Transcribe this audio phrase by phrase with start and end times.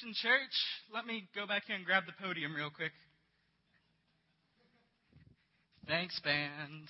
[0.00, 0.56] Church.
[0.94, 2.92] Let me go back here and grab the podium real quick.
[5.86, 6.88] Thanks, band.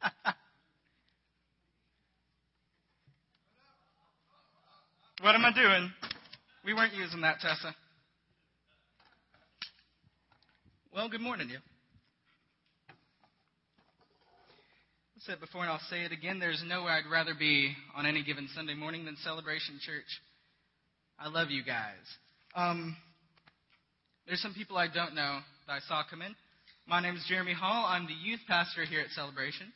[5.22, 5.90] what am I doing?
[6.64, 7.74] We weren't using that, Tessa.
[10.94, 11.58] Well, good morning, you.
[15.20, 18.24] I said before, and I'll say it again there's nowhere I'd rather be on any
[18.24, 20.08] given Sunday morning than Celebration Church.
[21.18, 22.00] I love you guys.
[22.54, 22.96] Um,
[24.26, 26.34] there's some people I don't know that I saw come in.
[26.86, 27.84] My name is Jeremy Hall.
[27.86, 29.70] I'm the youth pastor here at Celebration.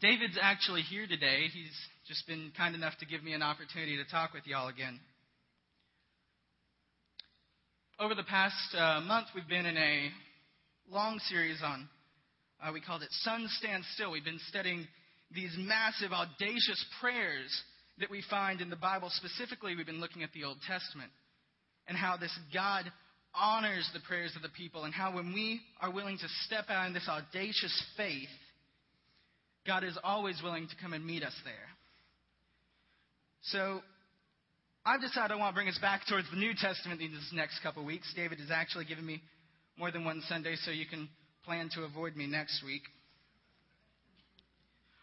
[0.00, 1.46] David's actually here today.
[1.52, 1.74] He's
[2.06, 5.00] just been kind enough to give me an opportunity to talk with y'all again.
[7.98, 10.10] Over the past uh, month, we've been in a
[10.88, 11.88] long series on
[12.62, 14.12] uh, we called it Sun Stand Still.
[14.12, 14.86] We've been studying
[15.34, 17.62] these massive, audacious prayers
[17.98, 19.10] that we find in the Bible.
[19.10, 21.10] Specifically, we've been looking at the Old Testament
[21.88, 22.84] and how this God
[23.34, 26.86] honors the prayers of the people, and how when we are willing to step out
[26.88, 28.28] in this audacious faith,
[29.66, 31.54] God is always willing to come and meet us there.
[33.42, 33.80] So,
[34.84, 37.60] I've decided I want to bring us back towards the New Testament in these next
[37.62, 38.12] couple weeks.
[38.16, 39.22] David has actually given me
[39.78, 41.08] more than one Sunday, so you can
[41.50, 42.82] plan to avoid me next week.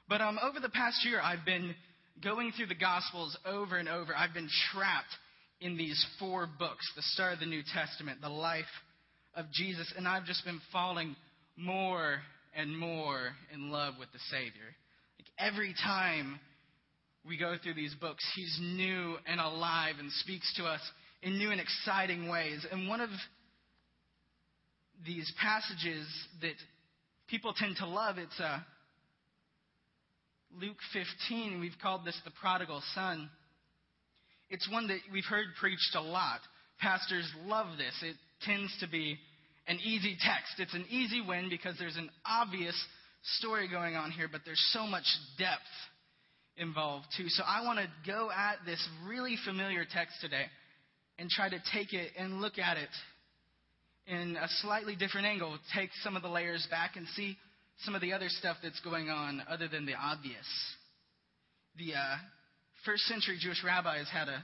[0.07, 1.75] But um, over the past year, I've been
[2.23, 4.15] going through the Gospels over and over.
[4.15, 5.13] I've been trapped
[5.59, 8.63] in these four books the start of the New Testament, the life
[9.35, 11.17] of Jesus, and I've just been falling
[11.57, 12.19] more
[12.55, 14.71] and more in love with the Savior.
[15.19, 16.39] Like every time
[17.27, 20.79] we go through these books, He's new and alive and speaks to us
[21.21, 22.65] in new and exciting ways.
[22.71, 23.09] And one of
[25.05, 26.07] these passages
[26.41, 26.55] that
[27.27, 28.17] people tend to love.
[28.17, 28.59] It's uh,
[30.59, 31.59] Luke 15.
[31.59, 33.29] We've called this the prodigal son.
[34.49, 36.39] It's one that we've heard preached a lot.
[36.79, 37.93] Pastors love this.
[38.01, 39.17] It tends to be
[39.67, 40.59] an easy text.
[40.59, 42.75] It's an easy win because there's an obvious
[43.39, 45.05] story going on here, but there's so much
[45.37, 45.59] depth
[46.55, 47.27] involved too.
[47.27, 50.45] So I want to go at this really familiar text today
[51.19, 52.89] and try to take it and look at it
[54.07, 57.38] in a slightly different angle, take some of the layers back and see
[57.84, 60.47] some of the other stuff that's going on other than the obvious.
[61.78, 62.16] The uh,
[62.85, 64.44] first century Jewish rabbis had a,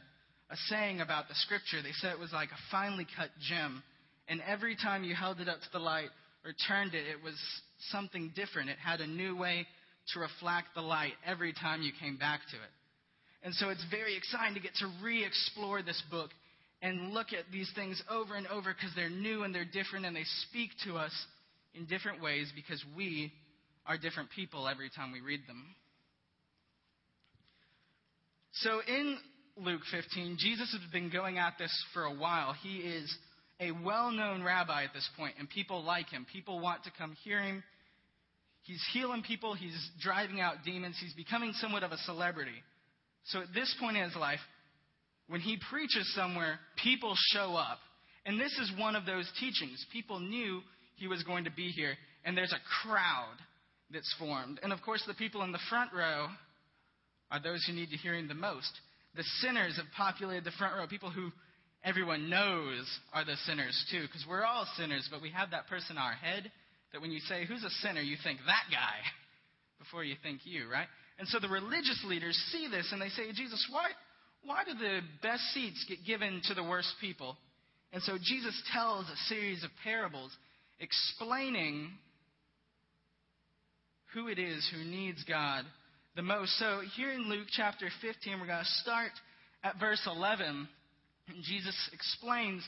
[0.51, 1.81] a saying about the scripture.
[1.81, 3.81] They said it was like a finely cut gem,
[4.27, 6.09] and every time you held it up to the light
[6.45, 7.35] or turned it, it was
[7.89, 8.69] something different.
[8.69, 9.65] It had a new way
[10.13, 12.71] to reflect the light every time you came back to it.
[13.43, 16.29] And so it's very exciting to get to re explore this book
[16.83, 20.15] and look at these things over and over because they're new and they're different and
[20.15, 21.13] they speak to us
[21.73, 23.31] in different ways because we
[23.87, 25.63] are different people every time we read them.
[28.51, 29.17] So in
[29.57, 32.53] Luke 15, Jesus has been going at this for a while.
[32.61, 33.17] He is
[33.59, 36.27] a well known rabbi at this point, and people like him.
[36.31, 37.63] People want to come hear him.
[38.63, 42.63] He's healing people, he's driving out demons, he's becoming somewhat of a celebrity.
[43.25, 44.39] So at this point in his life,
[45.27, 47.79] when he preaches somewhere, people show up.
[48.25, 49.85] And this is one of those teachings.
[49.91, 50.61] People knew
[50.95, 53.35] he was going to be here, and there's a crowd
[53.91, 54.59] that's formed.
[54.63, 56.27] And of course, the people in the front row
[57.31, 58.71] are those who need to hear him the most.
[59.15, 61.31] The sinners have populated the front row, people who
[61.83, 65.97] everyone knows are the sinners too, because we're all sinners, but we have that person
[65.97, 66.51] in our head
[66.91, 68.01] that when you say, Who's a sinner?
[68.01, 69.01] you think that guy
[69.79, 70.87] before you think you, right?
[71.19, 73.89] And so the religious leaders see this and they say, Jesus, why,
[74.45, 77.37] why do the best seats get given to the worst people?
[77.91, 80.31] And so Jesus tells a series of parables
[80.79, 81.91] explaining
[84.13, 85.65] who it is who needs God
[86.15, 86.57] the most.
[86.59, 89.11] So here in Luke chapter 15, we're going to start
[89.63, 90.67] at verse 11.
[91.29, 92.63] And Jesus explains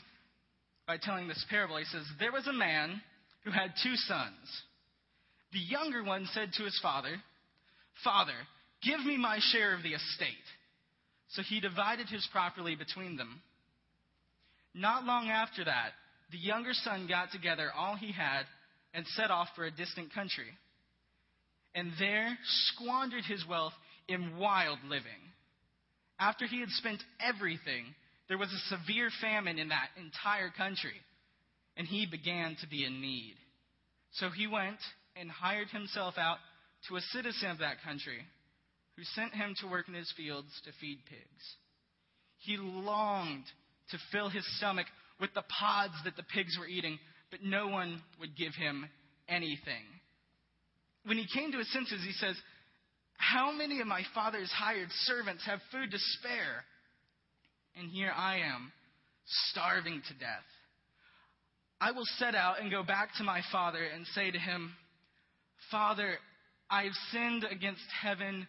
[0.86, 1.76] by telling this parable.
[1.76, 3.00] He says, There was a man
[3.44, 4.62] who had two sons.
[5.52, 7.16] The younger one said to his father,
[8.02, 8.34] Father,
[8.82, 10.34] give me my share of the estate.
[11.30, 13.40] So he divided his property between them.
[14.74, 15.90] Not long after that,
[16.30, 18.44] the younger son got together all he had
[18.94, 20.48] and set off for a distant country.
[21.74, 22.36] And there
[22.72, 23.74] squandered his wealth
[24.08, 25.32] in wild living.
[26.18, 27.94] After he had spent everything,
[28.28, 30.94] there was a severe famine in that entire country,
[31.76, 33.34] and he began to be in need.
[34.12, 34.78] So he went
[35.14, 36.38] and hired himself out
[36.88, 38.20] to a citizen of that country
[38.96, 41.56] who sent him to work in his fields to feed pigs.
[42.38, 43.44] He longed
[43.90, 44.86] to fill his stomach
[45.20, 46.98] with the pods that the pigs were eating,
[47.30, 48.88] but no one would give him
[49.28, 49.84] anything.
[51.04, 52.36] When he came to his senses, he says,
[53.18, 56.64] How many of my father's hired servants have food to spare?
[57.76, 58.72] and here I am,
[59.50, 60.48] starving to death.
[61.80, 64.72] I will set out and go back to my father and say to him,
[65.70, 66.16] Father,
[66.70, 68.48] I have sinned against heaven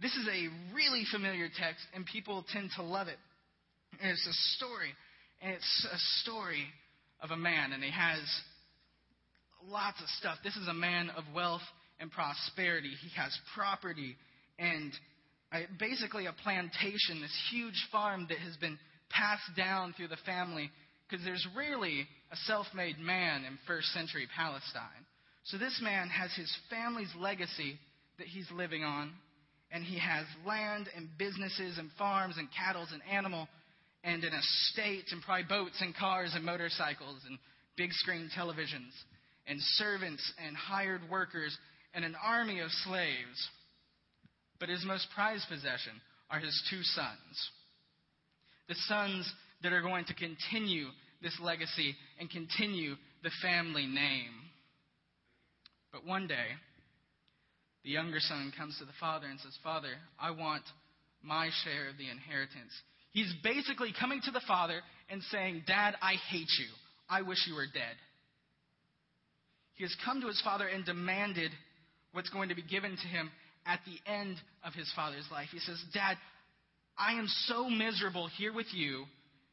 [0.00, 3.18] This is a really familiar text, and people tend to love it.
[4.00, 4.90] And it's a story,
[5.40, 6.64] and it's a story
[7.20, 8.20] of a man, and he has
[9.68, 10.38] lots of stuff.
[10.42, 11.62] This is a man of wealth
[12.00, 12.92] and prosperity.
[13.00, 14.16] He has property
[14.58, 14.92] and
[15.78, 18.78] basically a plantation, this huge farm that has been
[19.10, 20.70] passed down through the family
[21.08, 25.06] because there's rarely a self made man in first century Palestine.
[25.44, 27.78] So this man has his family's legacy
[28.18, 29.12] that he's living on,
[29.72, 33.48] and he has land and businesses and farms and cattle and animal
[34.04, 37.38] and an estate and probably boats and cars and motorcycles and
[37.76, 38.92] big screen televisions
[39.46, 41.56] and servants and hired workers
[41.94, 43.48] and an army of slaves.
[44.60, 45.92] But his most prized possession
[46.30, 47.50] are his two sons.
[48.68, 49.32] The sons
[49.62, 50.86] that are going to continue
[51.22, 54.32] this legacy and continue the family name.
[55.92, 56.46] But one day,
[57.84, 60.62] the younger son comes to the father and says, Father, I want
[61.22, 62.72] my share of the inheritance.
[63.12, 66.66] He's basically coming to the father and saying, Dad, I hate you.
[67.08, 67.96] I wish you were dead.
[69.74, 71.50] He has come to his father and demanded
[72.12, 73.30] what's going to be given to him
[73.66, 75.48] at the end of his father's life.
[75.52, 76.16] He says, Dad,
[76.96, 79.04] I am so miserable here with you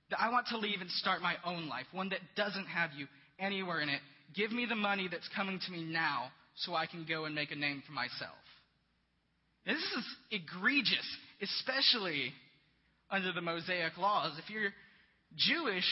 [0.09, 3.07] that I want to leave and start my own life, one that doesn't have you
[3.39, 4.01] anywhere in it.
[4.35, 7.51] Give me the money that's coming to me now so I can go and make
[7.51, 8.37] a name for myself.
[9.65, 11.05] This is egregious,
[11.41, 12.33] especially
[13.11, 14.37] under the Mosaic laws.
[14.43, 14.71] If you're
[15.35, 15.85] Jewish,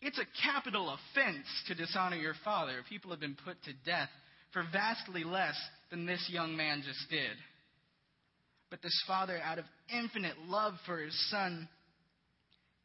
[0.00, 2.80] it's a capital offense to dishonor your father.
[2.88, 4.08] People have been put to death
[4.52, 5.56] for vastly less
[5.90, 7.36] than this young man just did.
[8.70, 9.64] But this father, out of
[9.94, 11.68] infinite love for his son,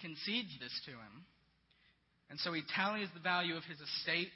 [0.02, 1.26] concedes this to him.
[2.30, 4.34] And so he tallies the value of his estate.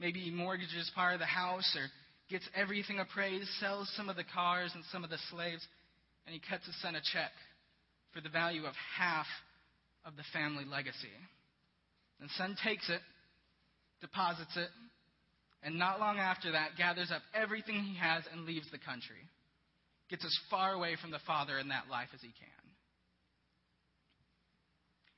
[0.00, 1.86] Maybe he mortgages part of the house or
[2.30, 5.66] gets everything appraised, sells some of the cars and some of the slaves,
[6.26, 7.32] and he cuts his son a check
[8.12, 9.26] for the value of half
[10.04, 11.12] of the family legacy.
[12.20, 13.00] And son takes it,
[14.00, 14.68] deposits it,
[15.62, 19.28] and not long after that gathers up everything he has and leaves the country.
[20.10, 22.64] Gets as far away from the father in that life as he can.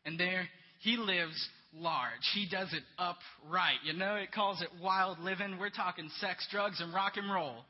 [0.04, 0.48] And there
[0.80, 2.23] he lives large.
[2.35, 3.78] He does it upright.
[3.85, 5.58] You know, it calls it wild living.
[5.58, 7.64] We're talking sex, drugs, and rock and roll.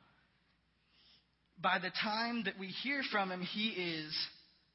[1.60, 4.14] By the time that we hear from him, he is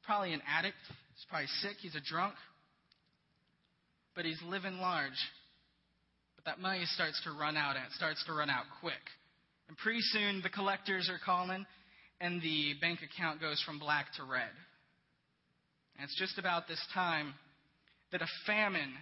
[0.04, 0.76] probably an addict.
[1.14, 1.76] He's probably sick.
[1.80, 2.34] He's a drunk.
[4.14, 5.10] But he's living large.
[6.36, 8.94] But that money starts to run out, and it starts to run out quick.
[9.68, 11.64] And pretty soon, the collectors are calling,
[12.20, 14.50] and the bank account goes from black to red.
[15.96, 17.34] And it's just about this time
[18.10, 18.92] that a famine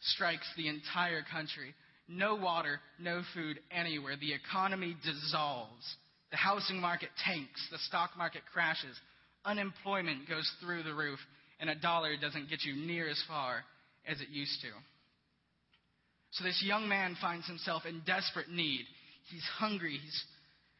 [0.00, 1.74] strikes the entire country.
[2.08, 4.16] No water, no food anywhere.
[4.20, 5.96] The economy dissolves.
[6.30, 7.60] The housing market tanks.
[7.70, 8.96] The stock market crashes.
[9.44, 11.18] Unemployment goes through the roof.
[11.60, 13.64] And a dollar doesn't get you near as far
[14.06, 14.68] as it used to.
[16.32, 18.86] So this young man finds himself in desperate need.
[19.30, 19.98] He's hungry.
[20.02, 20.24] He's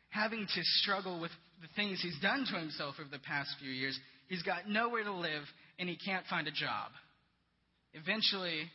[0.08, 3.98] having to struggle with the things he's done to himself over the past few years.
[4.28, 5.42] He's got nowhere to live,
[5.78, 6.92] and he can't find a job.
[7.92, 8.70] Eventually,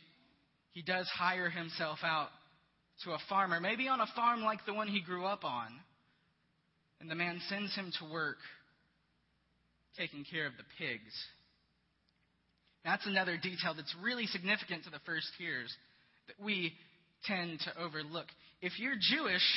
[0.76, 2.28] he does hire himself out
[3.02, 5.68] to a farmer, maybe on a farm like the one he grew up on.
[7.00, 8.36] And the man sends him to work
[9.96, 11.14] taking care of the pigs.
[12.84, 15.74] That's another detail that's really significant to the first hearers
[16.26, 16.74] that we
[17.24, 18.26] tend to overlook.
[18.60, 19.48] If you're Jewish,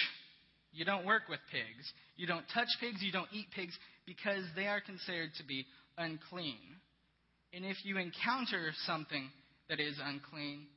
[0.71, 1.91] you don't work with pigs.
[2.15, 3.01] You don't touch pigs.
[3.01, 5.65] You don't eat pigs because they are considered to be
[5.97, 6.79] unclean.
[7.51, 9.29] And if you encounter something
[9.67, 10.67] that is unclean,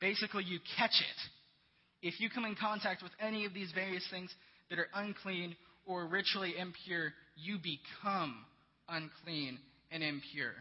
[0.00, 2.06] Basically, you catch it.
[2.06, 4.32] If you come in contact with any of these various things
[4.70, 8.44] that are unclean or ritually impure, you become
[8.88, 9.58] unclean
[9.90, 10.54] and impure.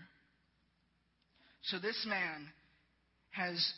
[1.63, 2.47] So this man
[3.31, 3.73] has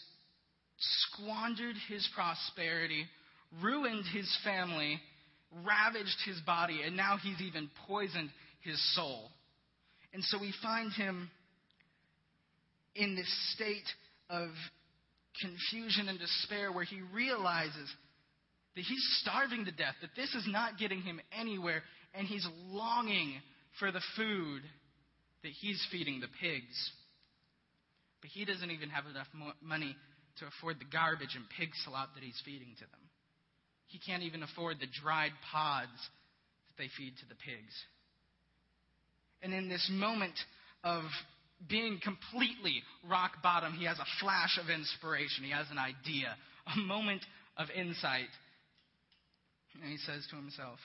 [0.77, 3.05] squandered his prosperity,
[3.61, 5.01] ruined his family,
[5.65, 8.29] ravaged his body, and now he's even poisoned
[8.61, 9.29] his soul.
[10.13, 11.29] And so we find him
[12.95, 13.87] in this state
[14.29, 14.49] of
[15.41, 17.89] confusion and despair where he realizes
[18.75, 21.81] that he's starving to death, that this is not getting him anywhere,
[22.13, 23.33] and he's longing
[23.79, 24.61] for the food
[25.43, 26.91] that he's feeding the pigs.
[28.21, 29.27] But he doesn't even have enough
[29.61, 29.95] money
[30.39, 33.03] to afford the garbage and pig slop that he's feeding to them.
[33.87, 35.97] He can't even afford the dried pods
[36.67, 37.73] that they feed to the pigs.
[39.41, 40.37] And in this moment
[40.83, 41.03] of
[41.67, 45.43] being completely rock bottom, he has a flash of inspiration.
[45.43, 46.35] He has an idea,
[46.73, 47.21] a moment
[47.57, 48.29] of insight.
[49.81, 50.79] And he says to himself,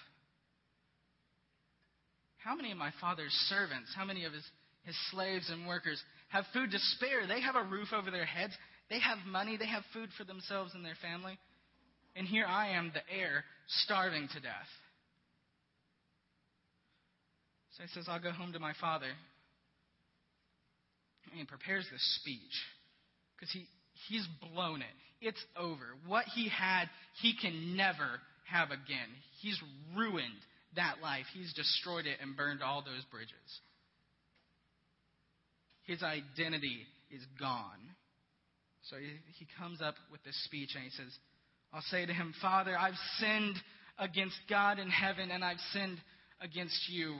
[2.38, 4.44] How many of my father's servants, how many of his,
[4.82, 7.26] his slaves and workers have food to spare?
[7.26, 8.52] They have a roof over their heads,
[8.90, 11.38] they have money, they have food for themselves and their family.
[12.16, 13.44] And here I am, the heir,
[13.84, 14.70] starving to death.
[17.76, 19.08] So he says, I'll go home to my father.
[21.30, 22.38] And he prepares this speech
[23.36, 23.66] because he,
[24.08, 24.86] he's blown it.
[25.20, 25.84] It's over.
[26.06, 26.86] What he had,
[27.22, 29.08] he can never have again.
[29.40, 29.60] He's
[29.96, 30.40] ruined
[30.76, 31.24] that life.
[31.34, 33.32] He's destroyed it and burned all those bridges.
[35.84, 37.94] His identity is gone.
[38.90, 41.10] So he, he comes up with this speech and he says,
[41.72, 43.56] I'll say to him, Father, I've sinned
[43.98, 45.98] against God in heaven and I've sinned
[46.40, 47.16] against you.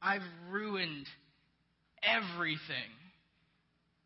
[0.00, 1.06] I've ruined
[2.02, 2.90] everything.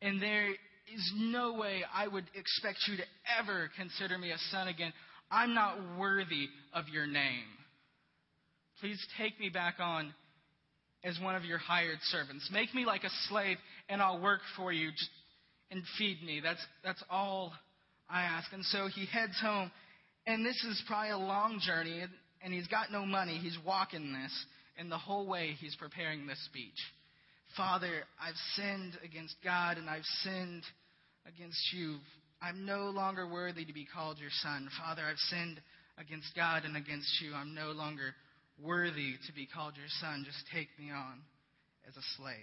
[0.01, 3.05] And there is no way I would expect you to
[3.41, 4.93] ever consider me a son again.
[5.31, 7.47] I'm not worthy of your name.
[8.81, 10.13] Please take me back on
[11.05, 12.49] as one of your hired servants.
[12.53, 13.57] Make me like a slave,
[13.89, 14.91] and I'll work for you
[15.71, 16.41] and feed me.
[16.43, 17.53] That's, that's all
[18.11, 18.53] I ask.
[18.53, 19.71] And so he heads home,
[20.27, 22.05] and this is probably a long journey,
[22.43, 23.39] and he's got no money.
[23.39, 24.47] He's walking this,
[24.79, 26.79] and the whole way he's preparing this speech.
[27.57, 30.63] Father, I've sinned against God and I've sinned
[31.27, 31.97] against you.
[32.41, 34.69] I'm no longer worthy to be called your son.
[34.81, 35.61] Father, I've sinned
[35.99, 37.35] against God and against you.
[37.35, 38.15] I'm no longer
[38.63, 40.25] worthy to be called your son.
[40.27, 41.21] Just take me on
[41.87, 42.35] as a slave.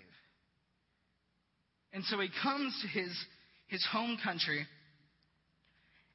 [1.92, 3.12] And so he comes to his,
[3.68, 4.66] his home country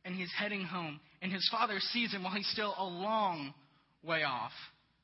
[0.05, 1.01] and he's heading home.
[1.21, 3.55] And his father sees him while he's still a long
[4.03, 4.53] way off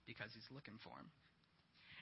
[0.06, 1.10] because he's looking for him.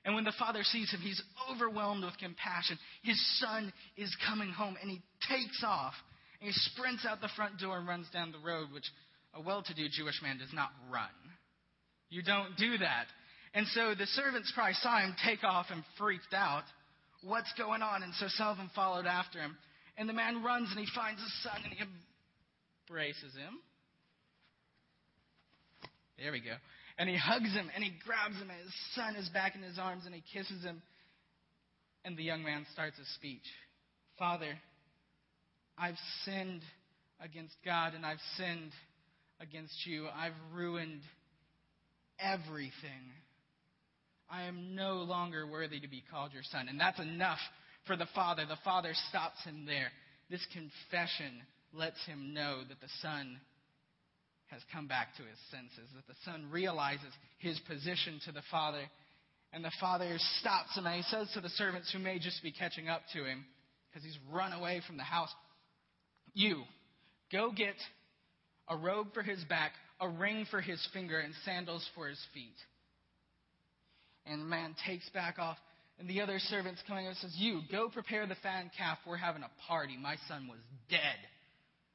[0.04, 2.78] And when the father sees him, he's overwhelmed with compassion.
[3.02, 5.94] His son is coming home, and he takes off.
[6.40, 8.86] And he sprints out the front door and runs down the road, which
[9.34, 11.10] a well to do Jewish man does not run.
[12.10, 13.06] You don't do that.
[13.54, 16.64] And so the servants probably saw him take off and freaked out.
[17.22, 18.02] What's going on?
[18.02, 19.56] And so them followed after him.
[19.96, 21.82] And the man runs and he finds his son and he
[22.88, 23.58] embraces him.
[26.18, 26.54] There we go.
[26.98, 29.78] And he hugs him and he grabs him, and his son is back in his
[29.78, 30.82] arms, and he kisses him.
[32.04, 33.46] And the young man starts a speech
[34.18, 34.58] Father,
[35.76, 36.62] I've sinned
[37.20, 38.72] against God, and I've sinned
[39.40, 40.08] against you.
[40.08, 41.02] I've ruined
[42.18, 43.12] everything.
[44.28, 46.68] I am no longer worthy to be called your son.
[46.68, 47.38] And that's enough
[47.86, 48.44] for the father.
[48.46, 49.90] The father stops him there.
[50.30, 53.38] This confession lets him know that the son
[54.48, 58.82] has come back to his senses, that the son realizes his position to the father.
[59.52, 62.52] And the father stops him and he says to the servants who may just be
[62.52, 63.44] catching up to him,
[63.88, 65.32] because he's run away from the house,
[66.34, 66.62] You,
[67.32, 67.74] go get
[68.68, 72.56] a robe for his back, a ring for his finger, and sandals for his feet.
[74.26, 75.56] And the man takes back off.
[75.98, 78.98] And the other servants coming up says, You, go prepare the fattened calf.
[79.06, 79.96] We're having a party.
[80.00, 81.18] My son was dead,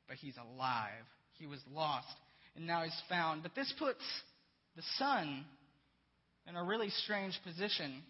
[0.07, 1.05] but he's alive.
[1.38, 2.07] He was lost,
[2.55, 3.43] and now he's found.
[3.43, 4.03] But this puts
[4.75, 5.45] the son
[6.48, 8.01] in a really strange position.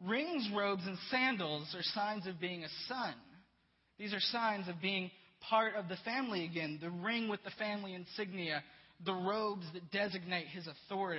[0.00, 3.14] Rings, robes, and sandals are signs of being a son.
[3.98, 5.10] These are signs of being
[5.48, 6.78] part of the family again.
[6.80, 8.62] The ring with the family insignia,
[9.04, 11.18] the robes that designate his authority.